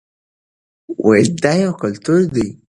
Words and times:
دا 1.43 1.51
یو 1.63 1.73
کلتور 1.81 2.21
دی. 2.33 2.47